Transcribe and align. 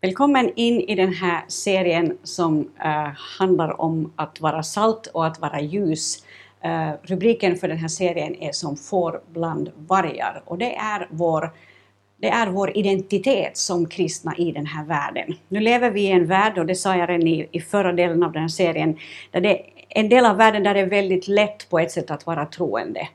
Välkommen 0.00 0.52
in 0.56 0.80
i 0.80 0.94
den 0.94 1.12
här 1.12 1.44
serien 1.48 2.18
som 2.22 2.58
uh, 2.58 3.10
handlar 3.38 3.80
om 3.80 4.12
att 4.16 4.40
vara 4.40 4.62
salt 4.62 5.06
och 5.06 5.26
att 5.26 5.40
vara 5.40 5.60
ljus. 5.60 6.24
Uh, 6.64 6.92
rubriken 7.02 7.56
för 7.56 7.68
den 7.68 7.76
här 7.76 7.88
serien 7.88 8.34
är 8.42 8.52
Som 8.52 8.76
får 8.76 9.20
bland 9.32 9.70
vargar 9.76 10.42
och 10.44 10.58
det 10.58 10.74
är 10.74 11.08
vår 11.10 11.50
det 12.16 12.28
är 12.28 12.46
vår 12.46 12.76
identitet 12.76 13.56
som 13.56 13.86
kristna 13.86 14.36
i 14.36 14.52
den 14.52 14.66
här 14.66 14.84
världen. 14.84 15.34
Nu 15.48 15.60
lever 15.60 15.90
vi 15.90 16.00
i 16.00 16.10
en 16.10 16.26
värld, 16.26 16.58
och 16.58 16.66
det 16.66 16.74
sa 16.74 16.96
jag 16.96 17.08
redan 17.08 17.26
i, 17.28 17.48
i 17.52 17.60
förra 17.60 17.92
delen 17.92 18.22
av 18.22 18.32
den 18.32 18.42
här 18.42 18.48
serien, 18.48 18.98
där 19.30 19.40
det 19.40 19.58
är 19.58 19.64
en 19.88 20.08
del 20.08 20.26
av 20.26 20.36
världen 20.36 20.62
där 20.62 20.74
det 20.74 20.80
är 20.80 20.86
väldigt 20.86 21.28
lätt 21.28 21.70
på 21.70 21.78
ett 21.78 21.90
sätt 21.90 22.10
att 22.10 22.26
vara 22.26 22.46
troende. 22.46 23.08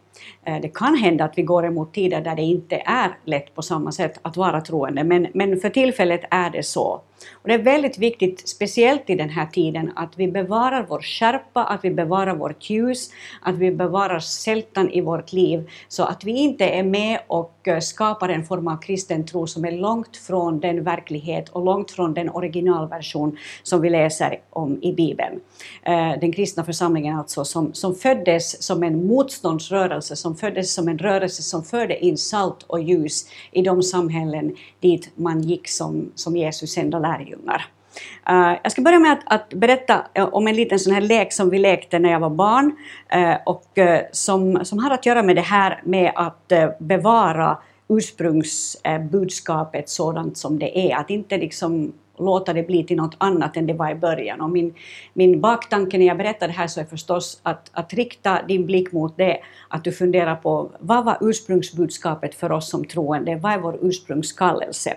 Eh, 0.45 0.61
det 0.61 0.67
kan 0.67 0.95
hända 0.95 1.23
att 1.25 1.37
vi 1.37 1.41
går 1.41 1.65
emot 1.65 1.93
tider 1.93 2.21
där 2.21 2.35
det 2.35 2.41
inte 2.41 2.75
är 2.75 3.17
lätt 3.25 3.55
på 3.55 3.61
samma 3.61 3.91
sätt 3.91 4.19
att 4.21 4.37
vara 4.37 4.61
troende, 4.61 5.03
men, 5.03 5.27
men 5.33 5.59
för 5.59 5.69
tillfället 5.69 6.21
är 6.29 6.49
det 6.49 6.63
så. 6.63 7.01
Och 7.31 7.47
det 7.49 7.53
är 7.53 7.63
väldigt 7.63 7.97
viktigt, 7.97 8.49
speciellt 8.49 9.09
i 9.09 9.15
den 9.15 9.29
här 9.29 9.45
tiden, 9.45 9.91
att 9.95 10.13
vi 10.17 10.27
bevarar 10.27 10.85
vår 10.89 11.01
skärpa, 11.01 11.63
att 11.63 11.83
vi 11.83 11.91
bevarar 11.91 12.35
vårt 12.35 12.69
ljus, 12.69 13.09
att 13.41 13.55
vi 13.55 13.71
bevarar 13.71 14.19
sältan 14.19 14.89
i 14.89 15.01
vårt 15.01 15.33
liv, 15.33 15.69
så 15.87 16.03
att 16.03 16.23
vi 16.23 16.31
inte 16.31 16.65
är 16.65 16.83
med 16.83 17.19
och 17.27 17.67
eh, 17.67 17.79
skapar 17.79 18.29
en 18.29 18.45
form 18.45 18.67
av 18.67 18.77
kristen 18.77 19.25
tro 19.25 19.47
som 19.47 19.65
är 19.65 19.71
långt 19.71 20.17
från 20.17 20.59
den 20.59 20.83
verklighet 20.83 21.49
och 21.49 21.65
långt 21.65 21.91
från 21.91 22.13
den 22.13 22.29
originalversion 22.29 23.37
som 23.63 23.81
vi 23.81 23.89
läser 23.89 24.39
om 24.49 24.83
i 24.83 24.93
Bibeln. 24.93 25.39
Eh, 25.83 26.19
den 26.21 26.31
kristna 26.31 26.63
församlingen 26.63 27.19
alltså, 27.19 27.45
som, 27.45 27.73
som 27.73 27.95
föddes 27.95 28.63
som 28.63 28.83
en 28.83 29.07
motståndsrörelse, 29.07 30.02
som 30.03 30.35
föddes 30.35 30.73
som 30.73 30.87
en 30.87 30.97
rörelse 30.97 31.43
som 31.43 31.63
förde 31.63 32.05
in 32.05 32.17
salt 32.17 32.63
och 32.63 32.81
ljus 32.81 33.25
i 33.51 33.61
de 33.61 33.83
samhällen 33.83 34.55
dit 34.79 35.11
man 35.15 35.41
gick 35.41 35.69
som, 35.69 36.11
som 36.15 36.37
Jesus 36.37 36.77
enda 36.77 36.99
lärjungar. 36.99 37.65
Uh, 38.29 38.53
jag 38.63 38.71
ska 38.71 38.81
börja 38.81 38.99
med 38.99 39.11
att, 39.11 39.23
att, 39.25 39.53
berätta 39.53 40.05
eh, 40.13 40.25
om 40.25 40.47
en 40.47 40.55
liten 40.55 40.79
sån 40.79 40.93
här 40.93 41.01
lek 41.01 41.33
som 41.33 41.49
vi 41.49 41.59
lekte 41.59 41.99
när 41.99 42.11
jag 42.11 42.19
var 42.19 42.29
barn 42.29 42.75
uh, 43.15 43.35
och 43.45 43.65
uh, 43.77 43.97
som, 44.11 44.65
som 44.65 44.79
har 44.79 44.91
att 44.91 45.05
göra 45.05 45.23
med 45.23 45.35
det 45.35 45.41
här 45.41 45.81
med 45.83 46.11
att 46.15 46.51
bevara 46.79 47.57
ursprungsbudskapet 47.87 49.89
sådant 49.89 50.37
som 50.37 50.59
det 50.59 50.91
är, 50.91 50.95
att 50.95 51.09
inte 51.09 51.37
liksom 51.37 51.93
låta 52.17 52.53
det 52.53 52.63
bli 52.63 52.83
till 52.83 52.97
något 52.97 53.15
annat 53.17 53.57
än 53.57 53.67
det 53.67 53.73
var 53.73 53.91
i 53.91 53.95
början. 53.95 54.41
Och 54.41 54.49
min, 54.49 54.73
min 55.13 55.41
baktanke 55.41 55.97
när 55.97 56.05
jag 56.05 56.17
berättar 56.17 56.47
det 56.47 56.53
här 56.53 56.67
så 56.67 56.79
är 56.79 56.85
förstås 56.85 57.39
att, 57.43 57.71
att 57.73 57.93
rikta 57.93 58.41
din 58.47 58.65
blick 58.65 58.91
mot 58.91 59.17
det, 59.17 59.37
att 59.67 59.83
du 59.83 59.91
funderar 59.91 60.35
på 60.35 60.71
vad 60.79 61.05
var 61.05 61.17
ursprungsbudskapet 61.21 62.35
för 62.35 62.51
oss 62.51 62.69
som 62.69 62.85
troende, 62.85 63.35
vad 63.35 63.51
är 63.51 63.57
vår 63.57 63.79
ursprungskallelse? 63.81 64.89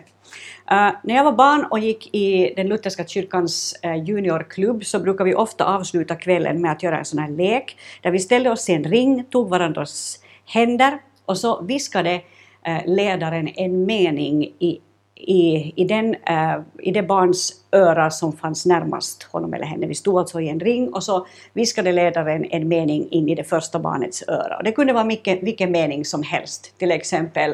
Uh, 0.73 0.91
när 1.03 1.15
jag 1.15 1.25
var 1.25 1.33
barn 1.33 1.67
och 1.71 1.79
gick 1.79 2.15
i 2.15 2.55
den 2.57 2.69
lutherska 2.69 3.07
kyrkans 3.07 3.75
uh, 3.85 4.05
juniorklubb 4.05 4.85
så 4.85 4.99
brukade 5.01 5.31
vi 5.31 5.35
ofta 5.35 5.65
avsluta 5.65 6.15
kvällen 6.15 6.61
med 6.61 6.73
att 6.73 6.83
göra 6.83 6.99
en 6.99 7.05
sån 7.05 7.19
här 7.19 7.29
lek 7.29 7.77
där 8.03 8.11
vi 8.11 8.19
ställde 8.19 8.51
oss 8.51 8.69
i 8.69 8.73
en 8.73 8.85
ring, 8.85 9.25
tog 9.31 9.49
varandras 9.49 10.19
händer 10.45 10.99
och 11.27 11.39
så 11.39 11.63
viskade 11.63 12.21
eh, 12.67 12.87
ledaren 12.87 13.49
en 13.55 13.87
mening 13.87 14.45
i 14.45 14.81
i, 15.17 15.73
i, 15.77 15.85
den, 15.85 16.15
uh, 16.15 16.63
i 16.79 16.91
det 16.91 17.03
barns 17.03 17.53
öra 17.73 18.11
som 18.11 18.33
fanns 18.33 18.67
närmast 18.67 19.23
honom 19.23 19.55
eller 19.55 19.65
henne. 19.65 19.87
Vi 19.87 19.95
stod 19.95 20.19
alltså 20.19 20.41
i 20.41 20.49
en 20.49 20.61
ring 20.61 20.95
och 20.95 21.03
så 21.03 21.27
viskade 21.53 21.93
ledaren 21.93 22.45
en 22.45 22.69
mening 22.69 23.09
in 23.11 23.29
i 23.29 23.35
det 23.35 23.45
första 23.45 23.79
barnets 23.79 24.29
öra. 24.29 24.57
Och 24.57 24.65
det 24.65 24.73
kunde 24.73 24.93
vara 24.93 25.05
mycket, 25.05 25.43
vilken 25.43 25.73
mening 25.73 26.05
som 26.05 26.23
helst, 26.23 26.79
till 26.79 26.91
exempel 26.91 27.51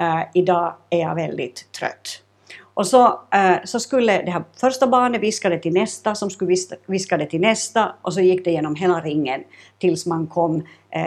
uh, 0.00 0.22
”Idag 0.34 0.74
är 0.90 1.00
jag 1.00 1.14
väldigt 1.14 1.72
trött”. 1.72 2.22
Och 2.74 2.86
så, 2.86 3.06
uh, 3.06 3.56
så 3.64 3.80
skulle 3.80 4.22
det 4.22 4.30
här 4.30 4.44
första 4.60 4.86
barnet 4.86 5.20
viska 5.20 5.48
det 5.48 5.58
till 5.58 5.72
nästa 5.72 6.14
som 6.14 6.30
skulle 6.30 6.56
viska 6.86 7.16
det 7.16 7.26
till 7.26 7.40
nästa 7.40 7.92
och 8.02 8.14
så 8.14 8.20
gick 8.20 8.44
det 8.44 8.50
genom 8.50 8.74
hela 8.74 9.00
ringen 9.00 9.40
tills 9.78 10.06
man 10.06 10.26
kom 10.26 10.62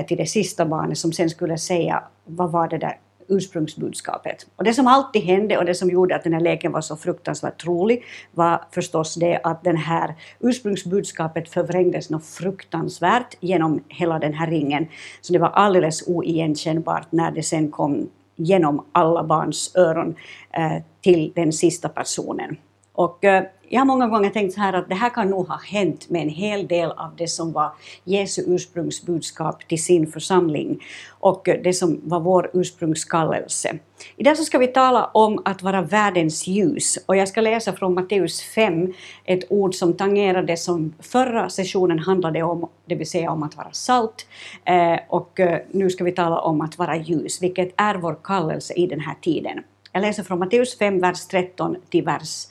till 0.08 0.18
det 0.18 0.26
sista 0.26 0.66
barnet 0.66 0.98
som 0.98 1.14
sen 1.14 1.30
skulle 1.30 1.58
säga 1.58 2.04
vad 2.26 2.52
var 2.52 2.68
det 2.68 2.78
där 2.78 2.98
ursprungsbudskapet. 3.28 4.48
Och 4.56 4.64
det 4.64 4.74
som 4.74 4.88
alltid 4.88 5.22
hände 5.22 5.58
och 5.58 5.66
det 5.66 5.76
som 5.76 5.90
gjorde 5.90 6.16
att 6.16 6.24
den 6.24 6.34
här 6.34 6.40
leken 6.40 6.72
var 6.72 6.82
så 6.82 6.96
fruktansvärt 6.96 7.66
rolig 7.66 8.04
var 8.32 8.62
förstås 8.72 9.16
det 9.16 9.40
att 9.44 9.64
den 9.64 9.78
här 9.78 10.16
ursprungsbudskapet 10.40 11.50
förvrängdes 11.50 12.10
något 12.10 12.26
fruktansvärt 12.26 13.38
genom 13.40 13.84
hela 13.88 14.20
den 14.20 14.34
här 14.34 14.48
ringen. 14.48 14.88
Så 15.22 15.34
det 15.34 15.40
var 15.40 15.50
alldeles 15.50 16.08
oigenkännbart 16.08 17.12
när 17.12 17.32
det 17.32 17.44
sen 17.44 17.72
kom 17.72 18.10
genom 18.36 18.86
alla 18.92 19.24
barns 19.24 19.76
öron 19.76 20.16
eh, 20.52 20.84
till 21.02 21.32
den 21.36 21.54
sista 21.54 21.90
personen. 21.90 22.58
Och 22.94 23.24
eh, 23.24 23.44
jag 23.70 23.82
har 23.82 23.86
många 23.86 24.08
gånger 24.08 24.30
tänkt 24.30 24.54
så 24.54 24.62
här 24.62 24.74
att 24.74 24.90
det 24.90 24.96
här 24.96 25.10
kan 25.10 25.30
nog 25.30 25.48
ha 25.48 25.58
hänt 25.58 26.10
med 26.10 26.22
en 26.22 26.30
hel 26.30 26.68
del 26.68 26.92
av 26.92 27.16
det 27.18 27.28
som 27.28 27.52
var 27.52 27.72
Jesu 28.04 28.44
ursprungsbudskap 28.48 29.68
till 29.68 29.84
sin 29.84 30.08
församling 30.08 30.84
och 31.10 31.50
det 31.64 31.74
som 31.74 32.02
var 32.04 32.20
vår 32.20 32.50
ursprungskallelse. 32.54 33.80
Idag 34.16 34.38
så 34.38 34.44
ska 34.44 34.58
vi 34.58 34.68
tala 34.68 35.06
om 35.06 35.42
att 35.46 35.64
vara 35.64 35.82
världens 35.82 36.48
ljus 36.48 36.98
och 37.06 37.16
jag 37.16 37.28
ska 37.28 37.42
läsa 37.42 37.74
från 37.74 37.94
Matteus 37.94 38.42
5, 38.42 38.94
ett 39.26 39.44
ord 39.50 39.76
som 39.76 39.94
tangerar 39.94 40.44
det 40.44 40.58
som 40.58 40.94
förra 41.00 41.50
sessionen 41.50 42.00
handlade 42.00 42.44
om, 42.44 42.70
det 42.86 42.96
vill 42.96 43.10
säga 43.10 43.32
om 43.32 43.44
att 43.44 43.58
vara 43.58 43.72
salt. 43.72 44.28
Eh, 44.66 45.00
och 45.10 45.40
eh, 45.40 45.60
nu 45.72 45.90
ska 45.90 46.04
vi 46.04 46.12
tala 46.12 46.40
om 46.40 46.62
att 46.62 46.78
vara 46.78 46.98
ljus, 46.98 47.44
vilket 47.44 47.74
är 47.78 47.96
vår 47.96 48.18
kallelse 48.24 48.74
i 48.74 48.88
den 48.88 49.00
här 49.00 49.16
tiden. 49.22 49.64
Jag 49.92 50.02
läser 50.02 50.24
från 50.24 50.40
Matteus 50.40 50.78
5, 50.78 51.00
vers 51.00 51.28
13 51.28 51.76
till 51.90 52.04
vers 52.04 52.48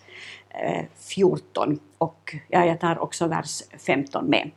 14 0.96 1.78
och 1.98 2.36
ja, 2.48 2.64
jag 2.64 2.80
tar 2.80 2.98
också 2.98 3.26
vers 3.26 3.62
15 3.86 4.26
med. 4.26 4.50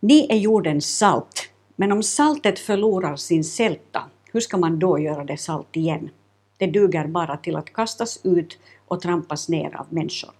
Ni 0.00 0.26
är 0.30 0.36
jordens 0.36 0.96
salt, 0.98 1.50
men 1.76 1.92
om 1.92 2.02
saltet 2.02 2.58
förlorar 2.58 3.16
sin 3.16 3.44
sälta, 3.44 4.02
hur 4.32 4.40
ska 4.40 4.56
man 4.56 4.78
då 4.78 4.98
göra 4.98 5.24
det 5.24 5.36
salt 5.36 5.76
igen? 5.76 6.10
Det 6.58 6.66
duger 6.66 7.06
bara 7.06 7.36
till 7.36 7.56
att 7.56 7.72
kastas 7.72 8.20
ut 8.24 8.58
och 8.88 9.00
trampas 9.00 9.48
ner 9.48 9.76
av 9.76 9.86
människor. 9.90 10.30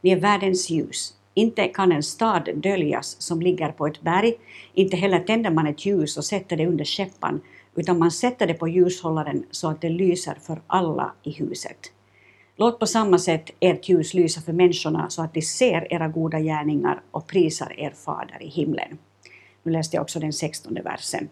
Ni 0.00 0.10
är 0.10 0.20
världens 0.20 0.70
ljus. 0.70 1.14
Inte 1.34 1.68
kan 1.68 1.92
en 1.92 2.02
stad 2.02 2.48
döljas 2.54 3.16
som 3.18 3.42
ligger 3.42 3.72
på 3.72 3.86
ett 3.86 4.00
berg, 4.00 4.34
inte 4.74 4.96
heller 4.96 5.20
tänder 5.20 5.50
man 5.50 5.66
ett 5.66 5.86
ljus 5.86 6.16
och 6.16 6.24
sätter 6.24 6.56
det 6.56 6.66
under 6.66 6.84
käppan, 6.84 7.40
utan 7.74 7.98
man 7.98 8.10
sätter 8.10 8.46
det 8.46 8.54
på 8.54 8.68
ljushållaren 8.68 9.46
så 9.50 9.68
att 9.68 9.80
det 9.80 9.88
lyser 9.88 10.34
för 10.34 10.62
alla 10.66 11.12
i 11.22 11.30
huset. 11.30 11.78
Låt 12.62 12.78
på 12.78 12.86
samma 12.86 13.18
sätt 13.18 13.50
ert 13.60 13.88
ljus 13.88 14.14
lysa 14.14 14.40
för 14.40 14.52
människorna 14.52 15.10
så 15.10 15.22
att 15.22 15.34
de 15.34 15.42
ser 15.42 15.92
era 15.92 16.08
goda 16.08 16.40
gärningar 16.40 17.02
och 17.10 17.26
prisar 17.26 17.80
er 17.80 17.90
fader 17.90 18.42
i 18.42 18.48
himlen. 18.48 18.98
Nu 19.62 19.72
läste 19.72 19.96
jag 19.96 20.02
också 20.02 20.20
den 20.20 20.32
sextonde 20.32 20.82
versen. 20.82 21.28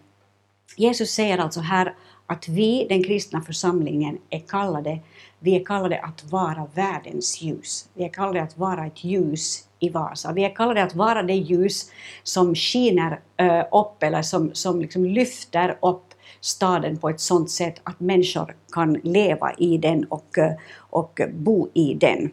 Jesus 0.77 1.09
säger 1.09 1.37
alltså 1.37 1.59
här 1.59 1.95
att 2.25 2.47
vi, 2.47 2.85
den 2.89 3.03
kristna 3.03 3.41
församlingen, 3.41 4.17
är 4.29 4.39
kallade, 4.39 4.99
vi 5.39 5.55
är 5.55 5.65
kallade 5.65 5.99
att 5.99 6.23
vara 6.31 6.67
världens 6.73 7.41
ljus. 7.41 7.89
Vi 7.93 8.03
är 8.03 8.09
kallade 8.09 8.41
att 8.41 8.57
vara 8.57 8.85
ett 8.85 9.03
ljus 9.03 9.67
i 9.79 9.89
Vasa. 9.89 10.33
Vi 10.33 10.43
är 10.43 10.55
kallade 10.55 10.83
att 10.83 10.95
vara 10.95 11.23
det 11.23 11.33
ljus 11.33 11.91
som 12.23 12.55
skiner 12.55 13.19
eh, 13.37 13.65
upp 13.71 14.03
eller 14.03 14.21
som, 14.21 14.53
som 14.53 14.81
liksom 14.81 15.05
lyfter 15.05 15.77
upp 15.81 16.10
staden 16.41 16.97
på 16.97 17.09
ett 17.09 17.19
sådant 17.19 17.51
sätt 17.51 17.81
att 17.83 17.99
människor 17.99 18.55
kan 18.71 18.93
leva 18.93 19.53
i 19.53 19.77
den 19.77 20.03
och, 20.03 20.37
och 20.77 21.19
bo 21.33 21.69
i 21.73 21.93
den. 21.93 22.31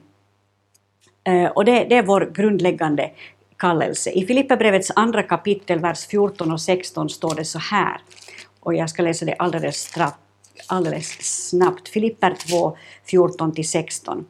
Eh, 1.25 1.51
och 1.51 1.65
det, 1.65 1.85
det 1.85 1.97
är 1.97 2.03
vår 2.03 2.31
grundläggande 2.35 3.11
kallelse. 3.57 4.11
I 4.11 4.27
Filipperbrevets 4.27 4.93
andra 4.97 5.23
kapitel, 5.23 5.79
vers 5.79 6.07
14 6.07 6.53
och 6.53 6.61
16 6.61 7.09
står 7.09 7.35
det 7.35 7.45
så 7.45 7.59
här, 7.59 8.01
och 8.61 8.75
jag 8.75 8.91
ska 8.91 9.03
läsa 9.03 9.25
det 9.25 9.35
alldeles, 9.35 9.95
alldeles 10.67 11.09
snabbt. 11.49 11.89
Filipper 11.89 12.35
2, 12.49 12.77
14-16. 13.07 14.25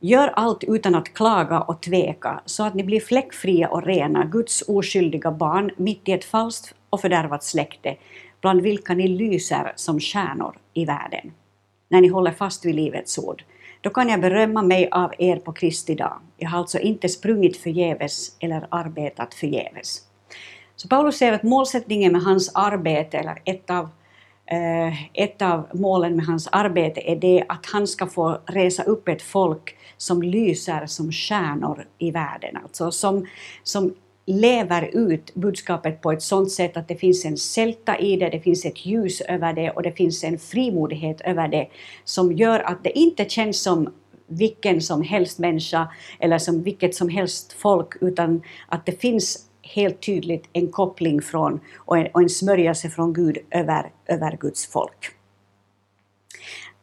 Gör 0.00 0.28
allt 0.28 0.64
utan 0.64 0.94
att 0.94 1.14
klaga 1.14 1.60
och 1.60 1.82
tveka, 1.82 2.40
så 2.44 2.64
att 2.64 2.74
ni 2.74 2.84
blir 2.84 3.00
fläckfria 3.00 3.68
och 3.68 3.82
rena, 3.86 4.24
Guds 4.24 4.64
oskyldiga 4.68 5.30
barn, 5.30 5.70
mitt 5.76 6.08
i 6.08 6.12
ett 6.12 6.24
falskt 6.24 6.74
och 6.90 7.00
fördärvat 7.00 7.44
släkte, 7.44 7.96
bland 8.40 8.62
vilka 8.62 8.94
ni 8.94 9.08
lyser 9.08 9.72
som 9.76 10.00
stjärnor 10.00 10.58
i 10.74 10.84
världen. 10.84 11.32
När 11.88 12.00
ni 12.00 12.08
håller 12.08 12.32
fast 12.32 12.64
vid 12.64 12.74
livets 12.74 13.18
ord. 13.18 13.44
Då 13.80 13.90
kan 13.90 14.08
jag 14.08 14.20
berömma 14.20 14.62
mig 14.62 14.88
av 14.90 15.12
er 15.18 15.36
på 15.36 15.52
Kristi 15.52 15.94
dag. 15.94 16.20
Jag 16.36 16.48
har 16.48 16.58
alltså 16.58 16.78
inte 16.78 17.08
sprungit 17.08 17.56
förgäves 17.56 18.36
eller 18.40 18.66
arbetat 18.70 19.34
förgäves. 19.34 20.02
Så 20.76 20.88
Paulus 20.88 21.18
säger 21.18 21.32
att 21.32 21.42
målsättningen 21.42 22.12
med 22.12 22.22
hans 22.22 22.50
arbete, 22.54 23.18
eller 23.18 23.42
ett 23.44 23.70
av, 23.70 23.88
eh, 24.46 25.22
ett 25.22 25.42
av 25.42 25.66
målen 25.72 26.16
med 26.16 26.26
hans 26.26 26.48
arbete 26.52 27.10
är 27.10 27.16
det 27.16 27.44
att 27.48 27.66
han 27.66 27.86
ska 27.86 28.06
få 28.06 28.40
resa 28.46 28.82
upp 28.82 29.08
ett 29.08 29.22
folk 29.22 29.76
som 29.96 30.22
lyser 30.22 30.86
som 30.86 31.12
stjärnor 31.12 31.86
i 31.98 32.10
världen, 32.10 32.56
alltså 32.62 32.90
som, 32.90 33.26
som 33.62 33.94
lever 34.26 34.90
ut 34.92 35.34
budskapet 35.34 36.00
på 36.00 36.12
ett 36.12 36.22
sådant 36.22 36.50
sätt 36.50 36.76
att 36.76 36.88
det 36.88 36.96
finns 36.96 37.24
en 37.24 37.36
sälta 37.36 37.98
i 37.98 38.16
det, 38.16 38.28
det 38.28 38.40
finns 38.40 38.64
ett 38.64 38.86
ljus 38.86 39.20
över 39.20 39.52
det 39.52 39.70
och 39.70 39.82
det 39.82 39.92
finns 39.92 40.24
en 40.24 40.38
frimodighet 40.38 41.20
över 41.20 41.48
det 41.48 41.68
som 42.04 42.32
gör 42.32 42.60
att 42.60 42.84
det 42.84 42.98
inte 42.98 43.28
känns 43.28 43.62
som 43.62 43.92
vilken 44.26 44.80
som 44.80 45.02
helst 45.02 45.38
människa 45.38 45.88
eller 46.18 46.38
som 46.38 46.62
vilket 46.62 46.94
som 46.94 47.08
helst 47.08 47.52
folk 47.52 47.88
utan 48.00 48.42
att 48.68 48.86
det 48.86 49.00
finns 49.00 49.46
helt 49.62 50.00
tydligt 50.00 50.48
en 50.52 50.68
koppling 50.68 51.22
från 51.22 51.60
och 51.76 51.98
en, 51.98 52.06
och 52.06 52.22
en 52.22 52.28
smörjelse 52.28 52.90
från 52.90 53.12
Gud 53.12 53.38
över, 53.50 53.90
över 54.06 54.36
Guds 54.36 54.66
folk. 54.66 55.06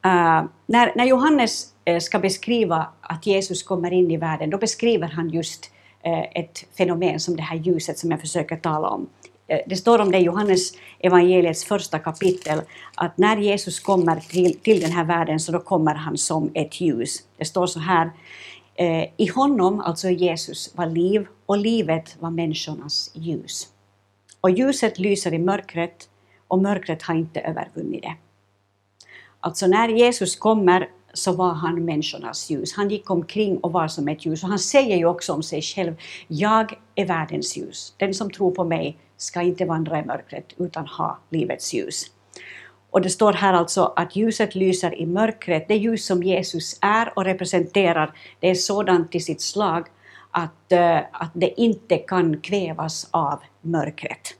Uh, 0.06 0.44
när, 0.66 0.95
när 0.95 1.06
Johannes 1.06 1.68
eh, 1.86 2.00
ska 2.00 2.19
beskriva 2.19 2.88
att 3.01 3.25
Jesus 3.25 3.63
kommer 3.63 3.94
in 3.94 4.12
i 4.12 4.18
världen, 4.18 4.50
då 4.50 4.57
beskriver 4.57 5.07
han 5.07 5.30
just 5.30 5.73
Eh, 6.06 6.42
ett 6.42 6.66
fenomen 6.78 7.20
som 7.20 7.36
det 7.36 7.42
här 7.42 7.58
ljuset 7.58 7.98
som 8.00 8.12
jag 8.12 8.22
försöker 8.22 8.56
tala 8.56 8.90
om. 8.90 9.10
Eh, 9.48 9.60
det 9.68 9.76
står 9.76 10.00
om 10.00 10.12
det 10.12 10.18
i 10.18 10.24
Johannes 10.24 10.74
evangeliets 11.00 11.66
första 11.66 12.00
kapitel, 12.00 12.62
att 12.96 13.18
när 13.18 13.38
Jesus 13.38 13.80
kommer 13.80 14.20
till, 14.20 14.60
till 14.60 14.82
den 14.82 14.92
här 14.92 15.04
världen 15.04 15.40
så 15.40 15.52
då 15.52 15.60
kommer 15.60 15.96
han 15.96 16.18
som 16.18 16.52
ett 16.54 16.82
ljus. 16.82 17.24
Det 17.38 17.46
står 17.46 17.68
så 17.68 17.80
här, 17.80 18.12
eh, 18.76 19.04
i 19.18 19.28
honom, 19.36 19.80
alltså 19.80 20.10
Jesus, 20.10 20.74
var 20.76 20.86
liv 20.86 21.28
och 21.46 21.58
livet 21.58 22.16
var 22.20 22.30
människornas 22.30 23.12
ljus. 23.14 23.68
Och 24.42 24.52
ljuset 24.52 25.00
lyser 25.00 25.34
i 25.34 25.40
mörkret 25.40 26.10
och 26.48 26.60
mörkret 26.60 27.04
har 27.04 27.16
inte 27.16 27.40
övervunnit 27.40 28.02
det. 28.02 28.16
Alltså 29.40 29.68
när 29.68 29.90
Jesus 29.90 30.36
kommer 30.36 30.90
så 31.13 31.31
var 31.31 31.54
han 31.54 31.86
människornas 31.86 32.50
ljus. 32.50 32.74
Han 32.74 32.89
gick 32.89 33.10
omkring 33.10 33.57
och 33.57 33.71
var 33.71 33.88
som 33.88 34.07
ett 34.07 34.25
ljus. 34.25 34.44
Och 34.44 34.50
han 34.50 34.60
säger 34.60 34.98
ju 34.98 35.06
också 35.06 35.33
om 35.33 35.44
sig 35.44 35.62
själv, 35.62 35.95
jag 36.27 36.74
är 36.95 37.06
världens 37.06 37.57
ljus. 37.57 37.94
Den 37.98 38.13
som 38.13 38.31
tror 38.31 38.51
på 38.51 38.63
mig 38.63 38.98
ska 39.18 39.42
inte 39.42 39.65
vandra 39.65 40.00
i 40.00 40.06
mörkret 40.06 40.45
utan 40.57 40.88
ha 40.88 41.19
livets 41.30 41.74
ljus. 41.74 42.06
Och 42.89 43.01
det 43.01 43.10
står 43.10 43.33
här 43.33 43.54
alltså 43.54 43.94
att 43.95 44.15
ljuset 44.15 44.56
lyser 44.56 44.95
i 44.95 45.06
mörkret. 45.06 45.68
Det 45.68 45.75
ljus 45.75 46.06
som 46.06 46.24
Jesus 46.24 46.77
är 46.81 47.13
och 47.16 47.25
representerar, 47.25 48.13
det 48.39 48.50
är 48.50 48.56
sådant 48.56 49.12
till 49.12 49.25
sitt 49.25 49.42
slag 49.42 49.88
att, 50.31 50.71
uh, 50.71 50.98
att 51.12 51.31
det 51.33 51.62
inte 51.62 51.98
kan 51.98 52.42
kvävas 52.42 53.07
av 53.12 53.39
mörkret. 53.62 54.36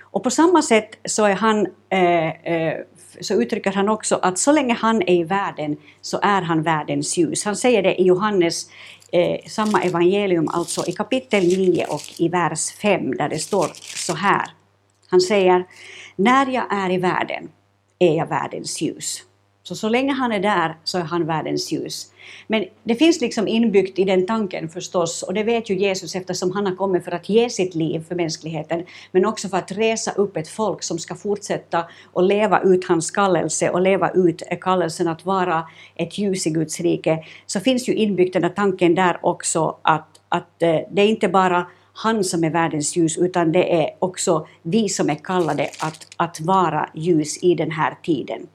Och 0.00 0.22
på 0.22 0.30
samma 0.30 0.62
sätt 0.62 0.98
så, 1.04 1.24
är 1.24 1.34
han, 1.34 1.66
uh, 1.66 2.52
uh, 2.52 2.84
så 3.20 3.42
uttrycker 3.42 3.72
han 3.72 3.88
också 3.88 4.18
att 4.22 4.38
så 4.38 4.52
länge 4.52 4.74
han 4.74 5.02
är 5.02 5.20
i 5.20 5.24
världen 5.24 5.76
så 6.00 6.18
är 6.22 6.42
han 6.42 6.62
världens 6.62 7.16
ljus. 7.16 7.44
Han 7.44 7.56
säger 7.56 7.82
det 7.82 8.00
i 8.00 8.04
Johannes 8.04 8.70
eh, 9.12 9.38
samma 9.46 9.82
evangelium, 9.82 10.48
alltså 10.48 10.86
i 10.86 10.92
kapitel 10.92 11.44
9 11.44 11.86
och 11.88 12.20
i 12.20 12.28
vers 12.28 12.70
5 12.70 13.16
där 13.16 13.28
det 13.28 13.38
står 13.38 13.68
så 14.06 14.14
här. 14.14 14.50
Han 15.08 15.20
säger 15.20 15.64
När 16.16 16.46
jag 16.46 16.72
är 16.72 16.90
i 16.90 16.98
världen 16.98 17.48
är 17.98 18.16
jag 18.16 18.26
världens 18.26 18.80
ljus. 18.80 19.22
Så 19.68 19.74
så 19.74 19.88
länge 19.88 20.12
han 20.12 20.32
är 20.32 20.40
där 20.40 20.76
så 20.84 20.98
är 20.98 21.02
han 21.02 21.26
världens 21.26 21.72
ljus. 21.72 22.12
Men 22.46 22.64
det 22.84 22.94
finns 22.94 23.20
liksom 23.20 23.48
inbyggt 23.48 23.98
i 23.98 24.04
den 24.04 24.26
tanken 24.26 24.68
förstås, 24.68 25.22
och 25.22 25.34
det 25.34 25.42
vet 25.42 25.70
ju 25.70 25.78
Jesus 25.78 26.14
eftersom 26.14 26.50
han 26.50 26.66
har 26.66 26.76
kommit 26.76 27.04
för 27.04 27.12
att 27.12 27.28
ge 27.28 27.50
sitt 27.50 27.74
liv 27.74 28.04
för 28.08 28.14
mänskligheten, 28.14 28.84
men 29.12 29.26
också 29.26 29.48
för 29.48 29.56
att 29.56 29.72
resa 29.72 30.12
upp 30.12 30.36
ett 30.36 30.48
folk 30.48 30.82
som 30.82 30.98
ska 30.98 31.14
fortsätta 31.14 31.84
och 32.12 32.22
leva 32.22 32.60
ut 32.60 32.84
hans 32.88 33.10
kallelse 33.10 33.70
och 33.70 33.80
leva 33.80 34.10
ut 34.10 34.42
kallelsen 34.60 35.08
att 35.08 35.24
vara 35.24 35.64
ett 35.94 36.18
ljus 36.18 36.46
i 36.46 36.50
Guds 36.50 36.80
rike, 36.80 37.24
så 37.46 37.60
finns 37.60 37.88
ju 37.88 37.94
inbyggt 37.94 38.32
den 38.32 38.42
här 38.42 38.50
tanken 38.50 38.94
där 38.94 39.18
också 39.22 39.76
att, 39.82 40.20
att 40.28 40.62
eh, 40.62 40.78
det 40.90 41.02
är 41.02 41.08
inte 41.08 41.28
bara 41.28 41.66
han 41.92 42.24
som 42.24 42.44
är 42.44 42.50
världens 42.50 42.96
ljus, 42.96 43.18
utan 43.18 43.52
det 43.52 43.82
är 43.82 43.90
också 43.98 44.46
vi 44.62 44.88
som 44.88 45.10
är 45.10 45.14
kallade 45.14 45.70
att, 45.80 46.06
att 46.16 46.40
vara 46.40 46.90
ljus 46.94 47.42
i 47.42 47.54
den 47.54 47.70
här 47.70 47.94
tiden. 48.02 48.46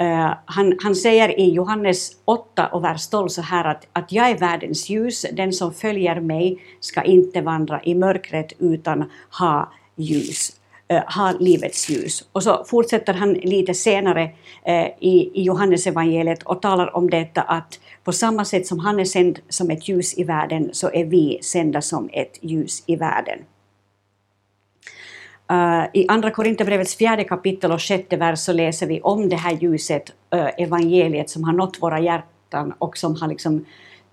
Uh, 0.00 0.34
han, 0.44 0.76
han, 0.82 0.94
säger 0.94 1.40
i 1.40 1.50
Johannes 1.50 2.12
8 2.24 2.66
och 2.66 2.84
vers 2.84 3.08
12 3.08 3.28
så 3.28 3.42
här 3.42 3.64
att, 3.64 3.86
att 3.92 4.12
jag 4.12 4.30
är 4.30 4.38
världens 4.38 4.88
ljus, 4.88 5.26
den 5.32 5.52
som 5.52 5.74
följer 5.74 6.20
mig 6.20 6.62
ska 6.80 7.02
inte 7.02 7.40
vandra 7.40 7.82
i 7.82 7.94
mörkret 7.94 8.52
utan 8.58 9.10
ha 9.38 9.72
ljus, 9.96 10.52
uh, 10.92 11.14
ha 11.16 11.32
livets 11.40 11.90
ljus. 11.90 12.28
Och 12.32 12.42
så 12.42 12.64
fortsätter 12.64 13.14
han 13.14 13.32
lite 13.32 13.74
senare 13.74 14.24
uh, 14.68 14.86
i, 15.00 15.30
i 15.34 15.42
Johannes 15.42 15.86
evangeliet 15.86 16.42
och 16.42 16.62
talar 16.62 16.96
om 16.96 17.10
detta 17.10 17.42
att 17.42 17.80
på 18.04 18.12
samma 18.12 18.44
sätt 18.44 18.66
som 18.66 18.78
han 18.78 19.00
är 19.00 19.04
sänd 19.04 19.38
som 19.48 19.70
ett 19.70 19.88
ljus 19.88 20.18
i 20.18 20.24
världen 20.24 20.70
så 20.72 20.90
är 20.92 21.04
vi 21.04 21.38
sända 21.42 21.80
som 21.80 22.08
ett 22.12 22.38
ljus 22.40 22.82
i 22.86 22.96
världen. 22.96 23.38
Uh, 25.52 25.84
I 25.92 26.06
Andra 26.08 26.30
Korinthierbrevets 26.30 26.96
fjärde 26.96 27.24
kapitel 27.24 27.72
och 27.72 27.82
sjätte 27.82 28.16
vers 28.16 28.38
så 28.38 28.52
läser 28.52 28.86
vi 28.86 29.00
om 29.00 29.28
det 29.28 29.36
här 29.36 29.52
ljuset, 29.52 30.12
uh, 30.34 30.48
evangeliet 30.58 31.30
som 31.30 31.44
har 31.44 31.52
nått 31.52 31.82
våra 31.82 32.00
hjärtan 32.00 32.74
och 32.78 32.96
som 32.96 33.16
har 33.16 33.28
liksom 33.28 33.64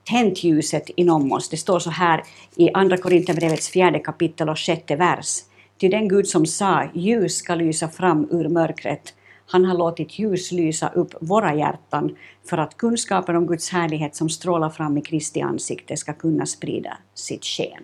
tänt 0.09 0.43
ljuset 0.43 0.89
inom 0.95 1.31
oss. 1.31 1.49
Det 1.49 1.57
står 1.57 1.79
så 1.79 1.89
här 1.89 2.23
i 2.55 2.69
Andra 2.73 2.97
Korinthierbrevets 2.97 3.69
fjärde 3.69 3.99
kapitel 3.99 4.49
och 4.49 4.59
sjätte 4.59 4.95
vers. 4.95 5.39
Till 5.77 5.91
den 5.91 6.07
Gud 6.07 6.27
som 6.27 6.45
sa 6.45 6.83
ljus 6.93 7.35
ska 7.35 7.55
lysa 7.55 7.87
fram 7.87 8.27
ur 8.31 8.49
mörkret. 8.49 9.13
Han 9.47 9.65
har 9.65 9.77
låtit 9.77 10.19
ljus 10.19 10.51
lysa 10.51 10.89
upp 10.89 11.13
våra 11.21 11.55
hjärtan 11.55 12.15
för 12.49 12.57
att 12.57 12.77
kunskapen 12.77 13.35
om 13.35 13.47
Guds 13.47 13.69
härlighet 13.69 14.15
som 14.15 14.29
strålar 14.29 14.69
fram 14.69 14.97
i 14.97 15.01
Kristi 15.01 15.41
ansikte 15.41 15.97
ska 15.97 16.13
kunna 16.13 16.45
sprida 16.45 16.97
sitt 17.13 17.45
sken. 17.45 17.83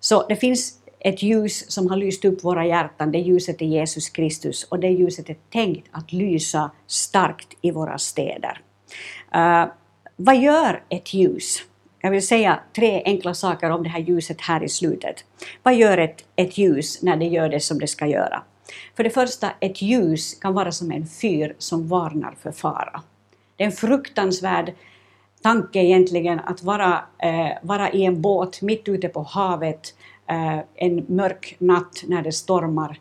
Så 0.00 0.26
det 0.28 0.36
finns 0.36 0.78
ett 0.98 1.22
ljus 1.22 1.70
som 1.70 1.90
har 1.90 1.96
lyst 1.96 2.24
upp 2.24 2.44
våra 2.44 2.66
hjärtan, 2.66 3.12
det 3.12 3.18
ljuset 3.18 3.62
är 3.62 3.66
Jesus 3.66 4.08
Kristus 4.08 4.64
och 4.64 4.78
det 4.78 4.88
ljuset 4.88 5.30
är 5.30 5.36
tänkt 5.52 5.88
att 5.90 6.12
lysa 6.12 6.70
starkt 6.86 7.48
i 7.60 7.70
våra 7.70 7.98
städer. 7.98 8.60
Uh, 9.36 9.64
vad 10.16 10.36
gör 10.36 10.82
ett 10.88 11.14
ljus? 11.14 11.62
Jag 12.00 12.10
vill 12.10 12.26
säga 12.26 12.60
tre 12.76 13.02
enkla 13.04 13.34
saker 13.34 13.70
om 13.70 13.82
det 13.82 13.88
här 13.88 14.00
ljuset 14.00 14.40
här 14.40 14.62
i 14.62 14.68
slutet. 14.68 15.24
Vad 15.62 15.74
gör 15.74 15.98
ett, 15.98 16.24
ett 16.36 16.58
ljus 16.58 17.02
när 17.02 17.16
det 17.16 17.26
gör 17.26 17.48
det 17.48 17.60
som 17.60 17.78
det 17.78 17.86
ska 17.86 18.06
göra? 18.06 18.42
För 18.96 19.04
det 19.04 19.10
första, 19.10 19.50
ett 19.60 19.82
ljus 19.82 20.34
kan 20.34 20.54
vara 20.54 20.72
som 20.72 20.90
en 20.90 21.06
fyr 21.06 21.54
som 21.58 21.88
varnar 21.88 22.34
för 22.42 22.52
fara. 22.52 23.02
Det 23.56 23.64
är 23.64 23.66
en 23.66 23.72
fruktansvärd 23.72 24.74
tanke 25.42 25.78
egentligen 25.78 26.40
att 26.40 26.62
vara, 26.62 27.04
eh, 27.18 27.50
vara 27.62 27.90
i 27.90 28.04
en 28.04 28.22
båt 28.22 28.62
mitt 28.62 28.88
ute 28.88 29.08
på 29.08 29.22
havet 29.22 29.94
Eh, 30.28 30.58
en 30.74 31.04
mörk 31.08 31.56
natt 31.58 32.04
när 32.06 32.22
det 32.22 32.32
stormar 32.32 32.98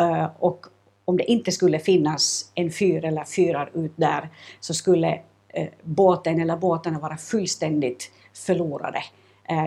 eh, 0.00 0.26
och 0.38 0.66
om 1.04 1.16
det 1.16 1.24
inte 1.24 1.52
skulle 1.52 1.78
finnas 1.78 2.52
en 2.54 2.70
fyr 2.70 3.04
eller 3.04 3.24
fyrar 3.24 3.70
ut 3.74 3.92
där 3.96 4.28
så 4.60 4.74
skulle 4.74 5.20
eh, 5.48 5.68
båten 5.82 6.40
eller 6.40 6.56
båtarna 6.56 6.98
vara 6.98 7.16
fullständigt 7.16 8.10
förlorade 8.32 9.02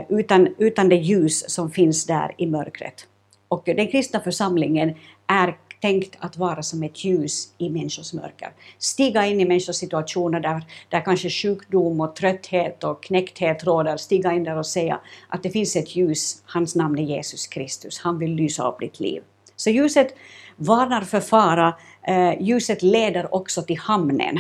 utan, 0.10 0.56
utan 0.58 0.90
det 0.90 0.96
ljus 0.96 1.50
som 1.50 1.72
finns 1.72 2.06
där 2.06 2.36
i 2.38 2.48
mörkret. 2.48 3.08
Och 3.48 3.62
den 3.66 3.88
kristna 3.88 4.20
församlingen 4.20 4.96
är 5.28 5.58
tänkt 5.82 6.16
att 6.20 6.38
vara 6.38 6.64
som 6.64 6.84
ett 6.84 7.04
ljus 7.04 7.54
i 7.58 7.70
människors 7.70 8.14
mörker. 8.14 8.54
Stiga 8.78 9.26
in 9.26 9.40
i 9.40 9.46
människors 9.46 9.76
situationer 9.76 10.40
där, 10.40 10.66
där 10.90 11.02
kanske 11.02 11.30
sjukdom 11.30 12.02
och 12.02 12.16
trötthet 12.16 12.84
och 12.84 13.04
knäckthet 13.04 13.64
råder. 13.64 13.98
Stiga 13.98 14.32
in 14.34 14.44
där 14.44 14.58
och 14.58 14.66
säga 14.66 15.00
att 15.30 15.44
det 15.44 15.50
finns 15.50 15.76
ett 15.76 15.96
ljus, 15.96 16.44
hans 16.46 16.76
namn 16.76 17.00
är 17.00 17.04
Jesus 17.04 17.48
Kristus. 17.48 18.00
Han 18.00 18.20
vill 18.20 18.36
lysa 18.36 18.68
upp 18.68 18.80
ditt 18.80 19.00
liv. 19.00 19.22
Så 19.56 19.70
ljuset 19.70 20.16
varnar 20.56 21.02
för 21.02 21.20
fara, 21.20 21.74
eh, 22.08 22.42
ljuset 22.42 22.82
leder 22.82 23.36
också 23.36 23.62
till 23.62 23.78
hamnen. 23.78 24.38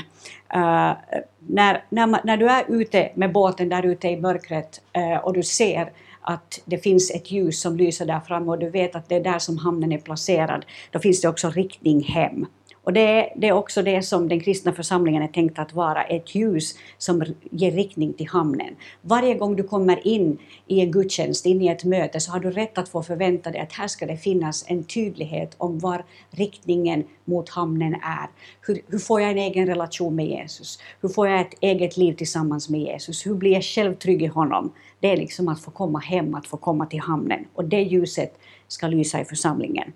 Uh, 0.56 0.94
när, 1.40 1.84
när, 1.90 2.26
när 2.26 2.38
du 2.38 2.50
är 2.50 2.66
ute 2.68 3.12
med 3.16 3.32
båten 3.32 3.70
där 3.70 3.86
ute 3.86 4.08
i 4.08 4.22
mörkret 4.22 4.82
uh, 4.98 5.18
och 5.18 5.34
du 5.34 5.44
ser 5.44 5.92
att 6.22 6.62
det 6.66 6.78
finns 6.78 7.12
ett 7.12 7.32
ljus 7.32 7.62
som 7.62 7.78
lyser 7.78 8.06
där 8.06 8.20
framme 8.20 8.52
och 8.52 8.60
du 8.60 8.70
vet 8.70 8.96
att 8.96 9.10
det 9.10 9.16
är 9.16 9.24
där 9.24 9.40
som 9.40 9.58
hamnen 9.58 9.92
är 9.92 9.98
placerad, 9.98 10.66
då 10.92 11.00
finns 11.00 11.22
det 11.22 11.28
också 11.28 11.50
riktning 11.50 12.04
hem. 12.04 12.46
Och 12.84 12.94
det 12.94 13.00
är, 13.00 13.34
det 13.36 13.48
är 13.48 13.52
också 13.52 13.82
det 13.82 14.02
som 14.02 14.30
den 14.30 14.40
kristna 14.40 14.74
församlingen 14.74 15.24
är 15.24 15.28
tänkt 15.28 15.60
att 15.60 15.74
vara, 15.74 16.04
ett 16.04 16.36
ljus 16.36 16.76
som 16.98 17.24
ger 17.52 17.72
riktning 17.72 18.14
till 18.14 18.28
hamnen. 18.28 18.76
Varje 19.02 19.34
gång 19.34 19.56
du 19.56 19.64
kommer 19.64 20.08
in 20.08 20.38
i 20.68 20.82
en 20.82 20.92
gudstjänst, 20.92 21.46
in 21.46 21.62
i 21.62 21.68
ett 21.68 21.84
möte, 21.84 22.20
så 22.20 22.32
har 22.32 22.40
du 22.40 22.52
rätt 22.52 22.78
att 22.78 22.90
få 22.90 23.04
förvänta 23.04 23.52
dig 23.52 23.62
att 23.62 23.74
här 23.74 23.88
ska 23.88 24.06
det 24.06 24.18
finnas 24.18 24.66
en 24.68 24.84
tydlighet 24.84 25.56
om 25.58 25.80
var 25.80 26.06
riktningen 26.30 27.04
mot 27.26 27.50
hamnen 27.50 27.94
är. 27.94 28.30
Hur, 28.62 28.82
hur 28.88 29.00
får 29.00 29.22
jag 29.22 29.32
en 29.32 29.38
egen 29.38 29.68
relation 29.68 30.16
med 30.16 30.28
Jesus? 30.28 30.80
Hur 31.02 31.10
får 31.10 31.28
jag 31.28 31.42
ett 31.42 31.54
eget 31.62 31.98
liv 31.98 32.14
tillsammans 32.14 32.70
med 32.70 32.82
Jesus? 32.82 33.26
Hur 33.26 33.36
blir 33.36 33.52
jag 33.52 33.64
själv 33.64 33.96
trygg 33.96 34.22
i 34.22 34.28
honom? 34.28 34.74
Det 35.00 35.12
är 35.12 35.18
liksom 35.18 35.48
att 35.48 35.62
få 35.62 35.72
komma 35.72 36.00
hem, 36.00 36.36
att 36.36 36.48
få 36.48 36.58
komma 36.58 36.86
till 36.86 37.00
hamnen. 37.00 37.46
Och 37.54 37.66
det 37.66 37.82
ljuset 37.82 38.38
ska 38.68 38.88
lysa 38.88 39.22
i 39.22 39.26
församlingen. 39.26 39.94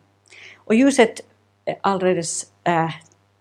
Och 0.56 0.76
ljuset 0.76 1.22
Eh, 1.66 1.76
alldeles 1.82 2.52
eh, 2.64 2.90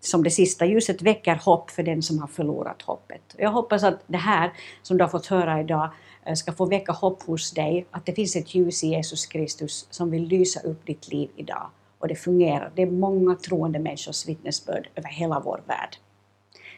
som 0.01 0.23
det 0.23 0.31
sista 0.31 0.67
ljuset 0.67 1.03
väcker 1.03 1.37
hopp 1.37 1.71
för 1.71 1.83
den 1.83 2.03
som 2.03 2.19
har 2.19 2.27
förlorat 2.27 2.83
hoppet. 2.83 3.35
Jag 3.39 3.51
hoppas 3.51 3.85
att 3.85 4.01
det 4.07 4.19
här 4.19 4.53
som 4.83 4.97
du 4.99 5.05
har 5.05 5.09
fått 5.09 5.27
höra 5.27 5.61
idag 5.61 5.91
eh, 6.25 6.35
ska 6.35 6.53
få 6.53 6.67
väcka 6.67 6.93
hopp 6.93 7.23
hos 7.23 7.53
dig, 7.53 7.87
att 7.91 8.07
det 8.07 8.13
finns 8.13 8.37
ett 8.37 8.55
ljus 8.55 8.85
i 8.85 8.89
Jesus 8.89 9.27
Kristus 9.27 9.87
som 9.91 10.11
vill 10.11 10.29
lysa 10.29 10.61
upp 10.61 10.87
ditt 10.87 11.09
liv 11.09 11.31
idag. 11.37 11.71
Och 11.99 12.09
det 12.09 12.15
fungerar. 12.15 12.73
Det 12.75 12.83
är 12.83 12.91
många 12.91 13.35
troende 13.35 13.79
människors 13.79 14.29
vittnesbörd 14.29 14.89
över 14.95 15.09
hela 15.09 15.41
vår 15.41 15.63
värld. 15.67 15.97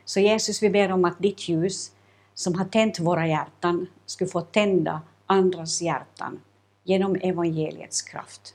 Så 0.04 0.20
Jesus, 0.20 0.62
vi 0.62 0.70
ber 0.70 0.92
om 0.92 1.04
att 1.04 1.18
ditt 1.18 1.48
ljus 1.48 1.92
som 2.34 2.54
har 2.54 2.64
tänt 2.64 3.00
våra 3.00 3.26
hjärtan 3.26 3.86
skulle 4.06 4.30
få 4.30 4.40
tända 4.40 5.00
andras 5.26 5.82
hjärtan 5.82 6.40
genom 6.84 7.14
evangeliets 7.14 8.02
kraft. 8.02 8.54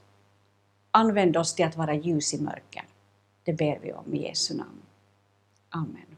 Använd 0.91 1.37
oss 1.37 1.55
till 1.55 1.65
att 1.65 1.77
vara 1.77 1.93
ljus 1.93 2.33
i 2.33 2.41
mörker. 2.41 2.83
Det 3.43 3.53
ber 3.53 3.79
vi 3.81 3.93
om 3.93 4.13
i 4.13 4.27
Jesu 4.27 4.55
namn. 4.55 4.81
Amen. 5.69 6.10